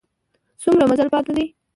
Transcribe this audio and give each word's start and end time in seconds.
څومره 0.61 0.85
مزل 0.89 1.07
پاته 1.13 1.31
دی؟ 1.37 1.45